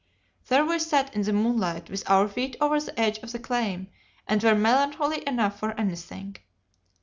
[0.47, 3.89] There we sat in the moonlight with our feet over the edge of the claim,
[4.27, 6.37] and were melancholy enough for anything.